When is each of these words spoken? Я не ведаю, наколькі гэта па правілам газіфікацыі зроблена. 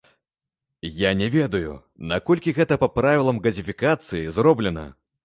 Я 1.01 1.11
не 1.19 1.27
ведаю, 1.35 1.73
наколькі 2.13 2.53
гэта 2.59 2.79
па 2.85 2.89
правілам 2.97 3.43
газіфікацыі 3.49 4.25
зроблена. 4.39 4.87